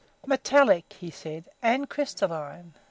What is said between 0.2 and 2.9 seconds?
"Metallic," he said, "and crystalline.